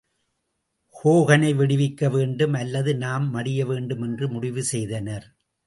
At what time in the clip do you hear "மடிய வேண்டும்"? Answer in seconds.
3.29-4.01